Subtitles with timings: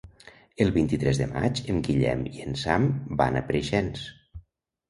[0.63, 2.89] El vint-i-tres de maig en Guillem i en Sam
[3.23, 4.09] van a Preixens.